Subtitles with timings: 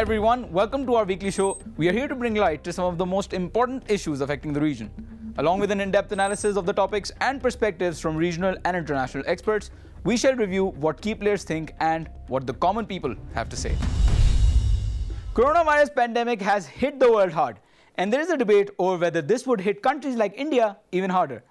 [0.00, 1.58] Hi everyone, welcome to our weekly show.
[1.76, 4.60] We are here to bring light to some of the most important issues affecting the
[4.62, 4.90] region.
[5.36, 9.24] Along with an in depth analysis of the topics and perspectives from regional and international
[9.26, 9.70] experts,
[10.04, 13.76] we shall review what key players think and what the common people have to say.
[15.34, 17.58] Coronavirus pandemic has hit the world hard,
[17.96, 21.44] and there is a debate over whether this would hit countries like India even harder.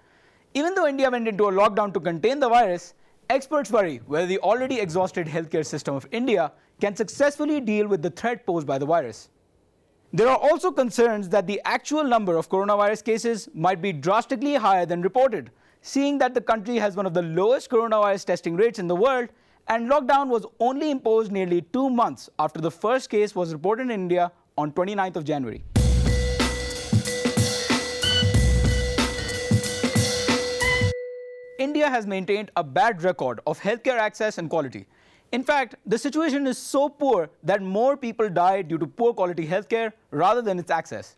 [0.54, 2.94] Even though India went into a lockdown to contain the virus,
[3.30, 8.10] experts worry whether the already exhausted healthcare system of India can successfully deal with the
[8.10, 9.28] threat posed by the virus.
[10.12, 14.84] There are also concerns that the actual number of coronavirus cases might be drastically higher
[14.84, 18.88] than reported, seeing that the country has one of the lowest coronavirus testing rates in
[18.88, 19.28] the world
[19.68, 23.90] and lockdown was only imposed nearly two months after the first case was reported in
[23.92, 25.62] India on 29th of January.
[31.60, 34.86] India has maintained a bad record of healthcare access and quality.
[35.32, 39.46] In fact, the situation is so poor that more people die due to poor quality
[39.46, 41.16] healthcare rather than its access.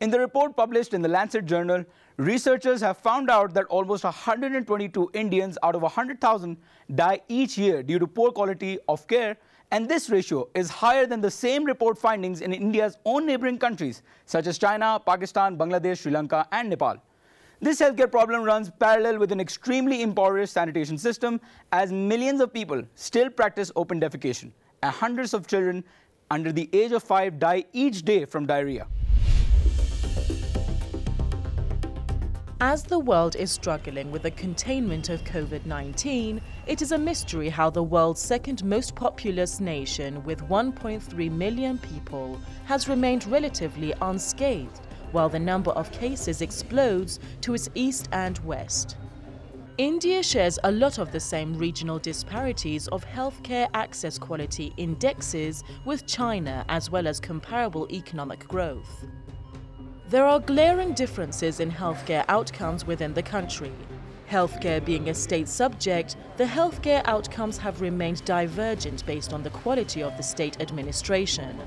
[0.00, 1.84] In the report published in the Lancet Journal,
[2.16, 6.56] researchers have found out that almost 122 Indians out of 100,000
[6.96, 9.36] die each year due to poor quality of care,
[9.70, 14.02] and this ratio is higher than the same report findings in India's own neighboring countries
[14.24, 17.00] such as China, Pakistan, Bangladesh, Sri Lanka, and Nepal.
[17.58, 21.40] This healthcare problem runs parallel with an extremely impoverished sanitation system
[21.72, 24.50] as millions of people still practice open defecation
[24.82, 25.82] and hundreds of children
[26.30, 28.86] under the age of 5 die each day from diarrhea.
[32.60, 37.48] As the world is struggling with the containment of COVID 19, it is a mystery
[37.48, 44.85] how the world's second most populous nation, with 1.3 million people, has remained relatively unscathed
[45.12, 48.96] while the number of cases explodes to its east and west.
[49.78, 56.06] India shares a lot of the same regional disparities of healthcare access quality indexes with
[56.06, 59.04] China as well as comparable economic growth.
[60.08, 63.72] There are glaring differences in healthcare outcomes within the country.
[64.30, 70.02] Healthcare being a state subject, the healthcare outcomes have remained divergent based on the quality
[70.02, 71.60] of the state administration.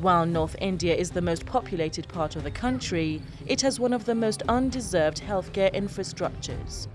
[0.00, 4.04] While North India is the most populated part of the country, it has one of
[4.04, 6.86] the most undeserved healthcare infrastructures.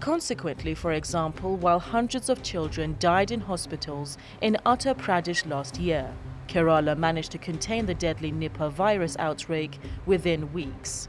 [0.00, 6.12] Consequently, for example, while hundreds of children died in hospitals in Uttar Pradesh last year,
[6.48, 11.08] Kerala managed to contain the deadly Nipah virus outbreak within weeks.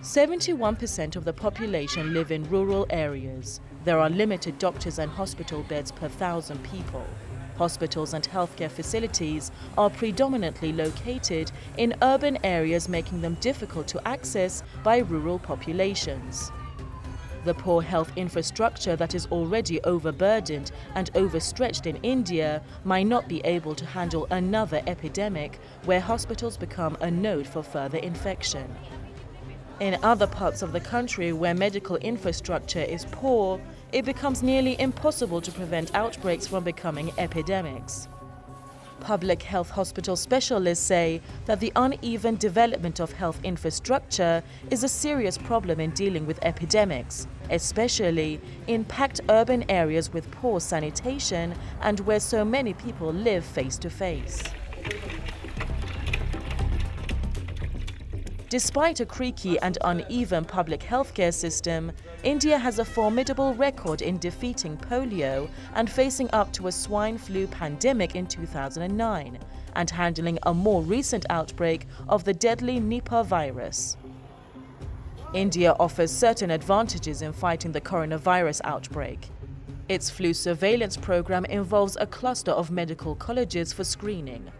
[0.00, 3.60] 71% of the population live in rural areas.
[3.84, 7.06] There are limited doctors and hospital beds per thousand people.
[7.62, 14.64] Hospitals and healthcare facilities are predominantly located in urban areas, making them difficult to access
[14.82, 16.50] by rural populations.
[17.44, 23.40] The poor health infrastructure that is already overburdened and overstretched in India might not be
[23.44, 28.74] able to handle another epidemic where hospitals become a node for further infection.
[29.78, 33.60] In other parts of the country where medical infrastructure is poor,
[33.92, 38.08] it becomes nearly impossible to prevent outbreaks from becoming epidemics.
[39.00, 45.36] Public health hospital specialists say that the uneven development of health infrastructure is a serious
[45.36, 52.20] problem in dealing with epidemics, especially in packed urban areas with poor sanitation and where
[52.20, 54.42] so many people live face to face.
[58.52, 61.90] Despite a creaky and uneven public healthcare system,
[62.22, 67.46] India has a formidable record in defeating polio and facing up to a swine flu
[67.46, 69.38] pandemic in 2009
[69.74, 73.96] and handling a more recent outbreak of the deadly Nipah virus.
[75.32, 79.30] India offers certain advantages in fighting the coronavirus outbreak.
[79.88, 84.52] Its flu surveillance program involves a cluster of medical colleges for screening.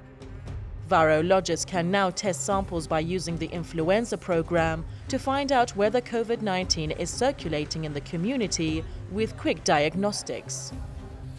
[0.93, 6.43] Virologists can now test samples by using the influenza program to find out whether COVID
[6.43, 10.71] 19 is circulating in the community with quick diagnostics.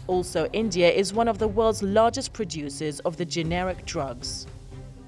[0.08, 4.48] Also, India is one of the world's largest producers of the generic drugs.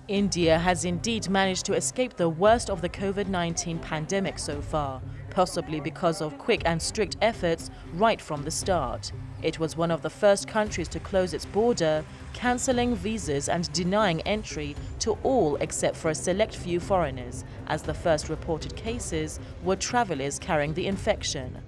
[0.07, 5.03] India has indeed managed to escape the worst of the COVID 19 pandemic so far,
[5.29, 9.11] possibly because of quick and strict efforts right from the start.
[9.43, 14.21] It was one of the first countries to close its border, cancelling visas and denying
[14.23, 19.77] entry to all except for a select few foreigners, as the first reported cases were
[19.77, 21.59] travelers carrying the infection.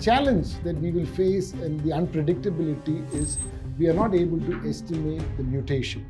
[0.00, 3.38] Challenge that we will face and the unpredictability is
[3.78, 6.06] we are not able to estimate the mutation.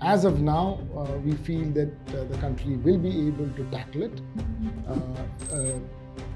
[0.00, 4.02] As of now, uh, we feel that uh, the country will be able to tackle
[4.02, 4.20] it.
[4.88, 5.78] Uh, uh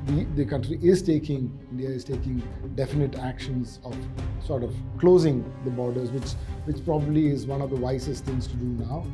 [0.06, 2.42] the, the country is taking, India is taking
[2.74, 3.96] definite actions of
[4.44, 6.32] sort of closing the borders, which,
[6.64, 9.06] which probably is one of the wisest things to do now.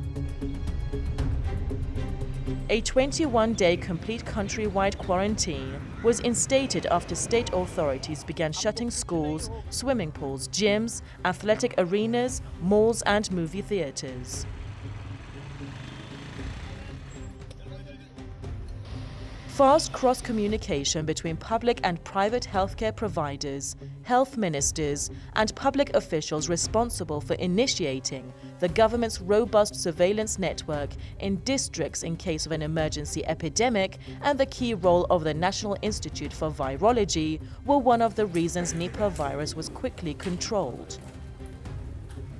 [2.70, 10.12] A 21 day complete countrywide quarantine was instated after state authorities began shutting schools, swimming
[10.12, 14.46] pools, gyms, athletic arenas, malls, and movie theatres.
[19.58, 23.74] Fast cross communication between public and private healthcare providers,
[24.04, 32.04] health ministers, and public officials responsible for initiating the government's robust surveillance network in districts
[32.04, 36.52] in case of an emergency epidemic, and the key role of the National Institute for
[36.52, 41.00] Virology were one of the reasons Nipah virus was quickly controlled.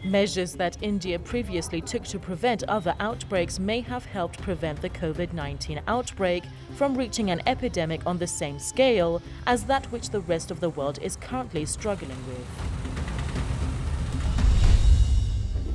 [0.04, 5.32] Measures that India previously took to prevent other outbreaks may have helped prevent the COVID
[5.32, 6.44] 19 outbreak
[6.76, 10.70] from reaching an epidemic on the same scale as that which the rest of the
[10.70, 12.46] world is currently struggling with.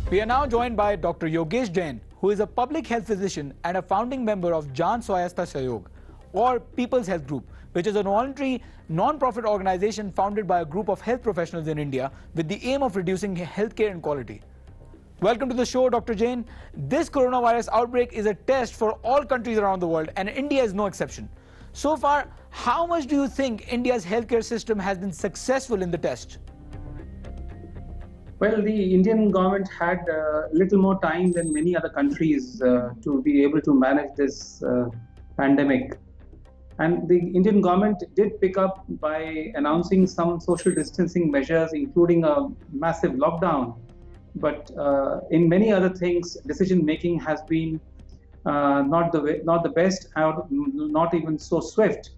[0.09, 1.27] We are now joined by Dr.
[1.27, 5.45] Yogesh Jain, who is a public health physician and a founding member of Jan Swasthya
[5.51, 5.87] Sahyog,
[6.31, 11.01] or People's Health Group, which is a voluntary non-profit organization founded by a group of
[11.01, 14.41] health professionals in India with the aim of reducing healthcare inequality.
[15.21, 16.15] Welcome to the show, Dr.
[16.15, 16.45] Jain.
[16.75, 20.73] This coronavirus outbreak is a test for all countries around the world, and India is
[20.73, 21.29] no exception.
[21.71, 25.97] So far, how much do you think India's healthcare system has been successful in the
[25.97, 26.39] test?
[28.39, 32.89] Well, the Indian government had a uh, little more time than many other countries uh,
[33.01, 34.89] to be able to manage this uh,
[35.37, 35.97] pandemic.
[36.79, 42.47] And the Indian government did pick up by announcing some social distancing measures, including a
[42.71, 43.77] massive lockdown.
[44.35, 47.79] But uh, in many other things, decision making has been
[48.45, 52.11] uh, not the way, not the best, not even so swift.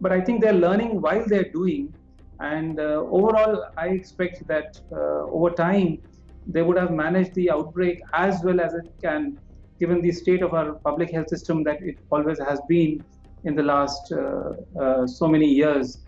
[0.00, 1.92] But I think they're learning while they're doing.
[2.40, 5.98] And uh, overall, I expect that uh, over time,
[6.46, 9.38] they would have managed the outbreak as well as it can,
[9.78, 13.04] given the state of our public health system that it always has been
[13.44, 15.98] in the last uh, uh, so many years.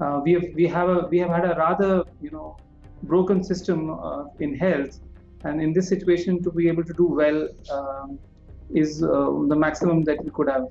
[0.00, 2.56] Uh, we have we have a we have had a rather you know
[3.02, 3.78] broken system
[4.40, 5.00] in health,
[5.44, 8.18] and in this situation to be able to do well um,
[8.74, 10.66] is the maximum that we could have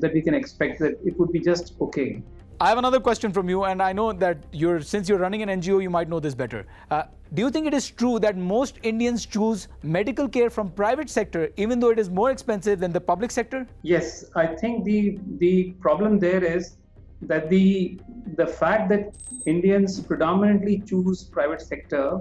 [0.00, 2.22] that we can expect that it would be just okay.
[2.60, 5.48] I have another question from you, and I know that you're since you're running an
[5.48, 6.66] NGO, you might know this better.
[6.90, 11.08] Uh, do you think it is true that most Indians choose medical care from private
[11.08, 13.64] sector, even though it is more expensive than the public sector?
[13.82, 16.78] Yes, I think the the problem there is
[17.22, 18.00] that the
[18.34, 19.14] the fact that
[19.46, 22.20] Indians predominantly choose private sector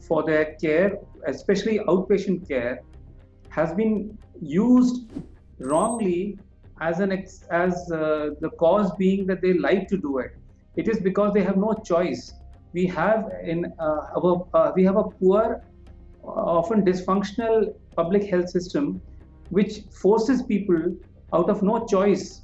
[0.00, 0.96] for their care,
[1.26, 2.80] especially outpatient care,
[3.50, 5.12] has been used
[5.58, 6.38] wrongly
[6.80, 10.36] as an ex, as uh, the cause being that they like to do it.
[10.76, 12.32] It is because they have no choice
[12.74, 15.62] we have in uh, our uh, we have a poor,
[16.24, 19.00] often dysfunctional public health system,
[19.50, 20.96] which forces people
[21.32, 22.42] out of no choice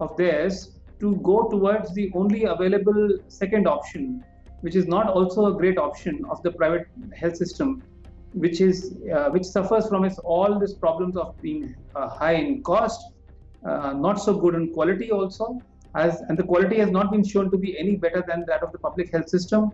[0.00, 4.24] of theirs to go towards the only available second option,
[4.62, 7.82] which is not also a great option of the private health system,
[8.32, 12.62] which is uh, which suffers from its all these problems of being uh, high in
[12.62, 13.12] cost,
[13.66, 15.60] uh, not so good in quality also,
[15.94, 18.72] as and the quality has not been shown to be any better than that of
[18.72, 19.70] the public health system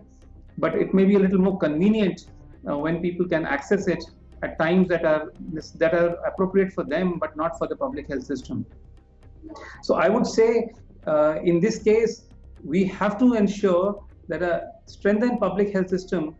[0.57, 2.27] but it may be a little more convenient
[2.69, 4.03] uh, when people can access it
[4.41, 5.31] at times that are
[5.75, 8.65] that are appropriate for them but not for the public health system.
[9.81, 10.71] So i would say
[11.07, 12.25] uh, in this case
[12.63, 16.35] we have to ensure that a strengthened public health system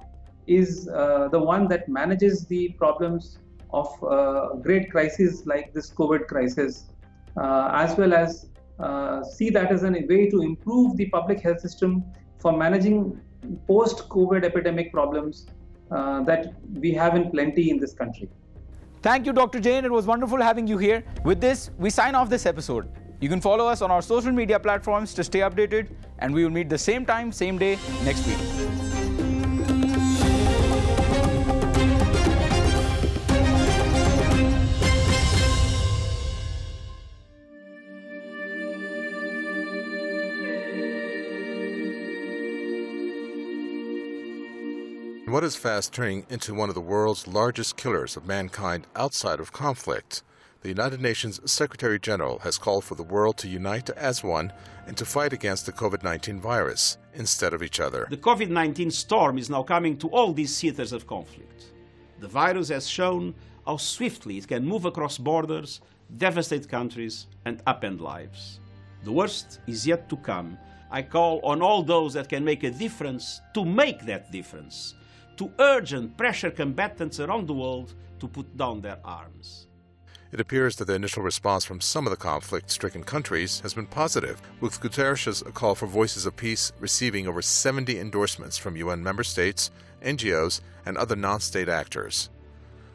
[0.47, 3.37] is uh, the one that manages the problems
[3.73, 6.85] of uh, great crises like this covid crisis
[7.41, 8.47] as well as
[8.79, 12.03] uh, see that as a way to improve the public health system
[12.39, 13.19] for managing
[13.67, 15.47] post COVID epidemic problems
[15.91, 18.29] uh, that we have in plenty in this country.
[19.01, 19.59] Thank you, Dr.
[19.59, 19.85] Jain.
[19.85, 21.03] It was wonderful having you here.
[21.23, 22.89] With this, we sign off this episode.
[23.19, 26.51] You can follow us on our social media platforms to stay updated, and we will
[26.51, 28.62] meet the same time, same day next week.
[45.33, 49.51] What is fast turning into one of the world's largest killers of mankind outside of
[49.51, 50.21] conflict.
[50.61, 54.53] The United Nations Secretary General has called for the world to unite as one
[54.85, 58.05] and to fight against the COVID 19 virus instead of each other.
[58.11, 61.65] The COVID 19 storm is now coming to all these theaters of conflict.
[62.19, 63.33] The virus has shown
[63.65, 65.81] how swiftly it can move across borders,
[66.15, 68.59] devastate countries, and upend lives.
[69.03, 70.59] The worst is yet to come.
[70.91, 74.93] I call on all those that can make a difference to make that difference,
[75.37, 79.67] to urge and pressure combatants around the world to put down their arms.
[80.31, 83.85] It appears that the initial response from some of the conflict stricken countries has been
[83.85, 89.23] positive, with Guterres' call for voices of peace receiving over 70 endorsements from UN member
[89.23, 89.69] states,
[90.03, 92.31] NGOs, and other non state actors.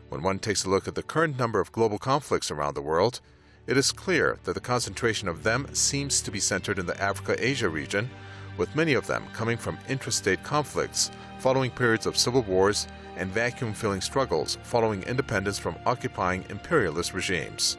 [0.09, 3.21] When one takes a look at the current number of global conflicts around the world,
[3.68, 7.37] it is clear that the concentration of them seems to be centered in the Africa
[7.38, 8.11] Asia region,
[8.59, 13.73] with many of them coming from intrastate conflicts following periods of civil wars and vacuum
[13.73, 17.79] filling struggles following independence from occupying imperialist regimes.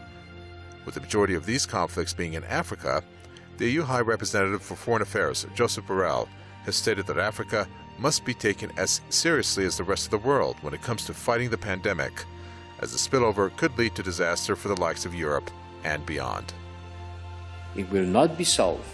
[0.86, 3.03] With the majority of these conflicts being in Africa,
[3.57, 6.27] the EU High Representative for Foreign Affairs, Joseph Borrell,
[6.63, 7.67] has stated that Africa
[7.98, 11.13] must be taken as seriously as the rest of the world when it comes to
[11.13, 12.24] fighting the pandemic,
[12.79, 15.51] as the spillover could lead to disaster for the likes of Europe
[15.83, 16.53] and beyond.
[17.75, 18.86] It will not be solved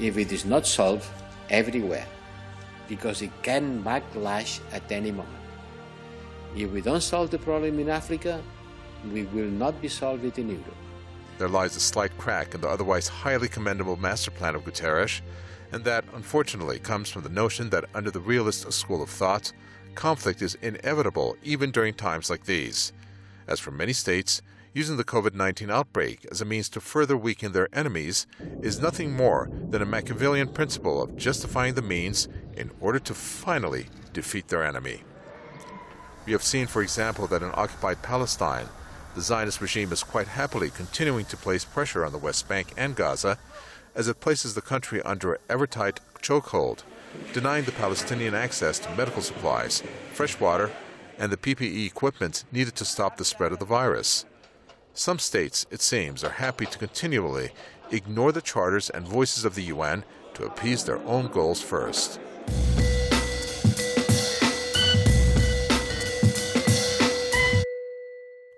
[0.00, 1.06] if it is not solved
[1.50, 2.06] everywhere,
[2.88, 5.36] because it can backlash at any moment.
[6.56, 8.42] If we don't solve the problem in Africa,
[9.12, 10.74] we will not be solved it in Europe.
[11.38, 15.20] There lies a slight crack in the otherwise highly commendable master plan of Guterres,
[15.72, 19.52] and that unfortunately comes from the notion that under the realist school of thought,
[19.94, 22.92] conflict is inevitable even during times like these.
[23.46, 24.42] As for many states,
[24.72, 28.26] using the COVID 19 outbreak as a means to further weaken their enemies
[28.62, 33.86] is nothing more than a Machiavellian principle of justifying the means in order to finally
[34.12, 35.02] defeat their enemy.
[36.26, 38.66] We have seen, for example, that in occupied Palestine,
[39.14, 42.94] the Zionist regime is quite happily continuing to place pressure on the West Bank and
[42.94, 43.38] Gaza
[43.94, 46.84] as it places the country under an ever tight chokehold,
[47.32, 50.70] denying the Palestinian access to medical supplies, fresh water,
[51.18, 54.24] and the PPE equipment needed to stop the spread of the virus.
[54.92, 57.50] Some states, it seems, are happy to continually
[57.92, 60.04] ignore the charters and voices of the UN
[60.34, 62.18] to appease their own goals first.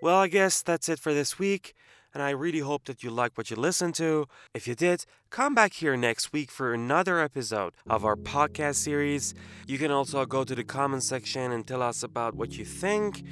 [0.01, 1.75] Well, I guess that's it for this week,
[2.13, 4.27] and I really hope that you liked what you listened to.
[4.53, 9.33] If you did, come back here next week for another episode of our podcast series.
[9.69, 13.23] You can also go to the comment section and tell us about what you think.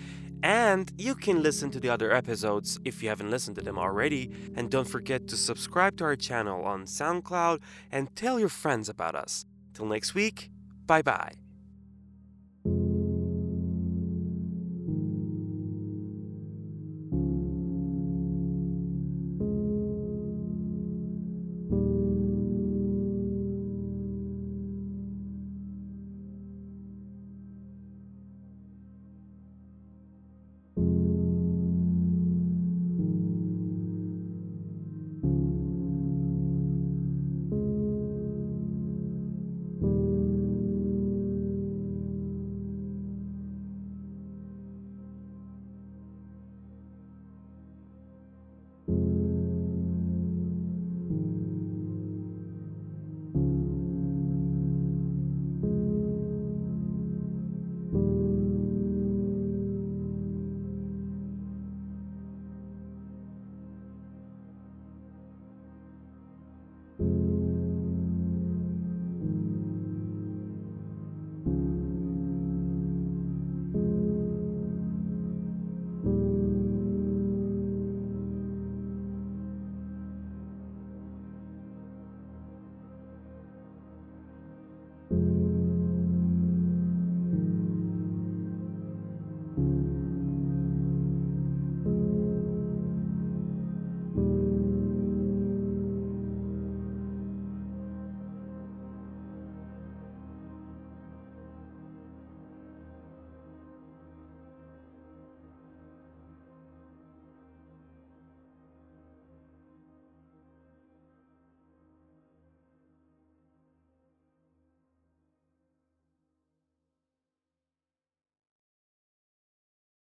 [0.42, 4.30] And you can listen to the other episodes if you haven't listened to them already.
[4.54, 7.60] And don't forget to subscribe to our channel on SoundCloud
[7.92, 9.44] and tell your friends about us.
[9.74, 10.50] Till next week,
[10.86, 11.49] bye bye.